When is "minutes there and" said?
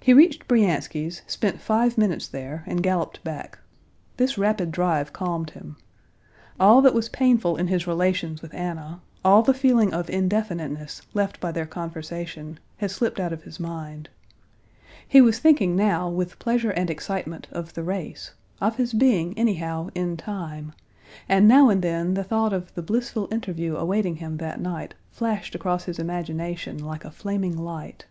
1.98-2.82